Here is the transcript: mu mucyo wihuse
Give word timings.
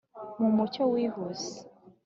mu 0.39 0.49
mucyo 0.55 0.83
wihuse 0.91 1.51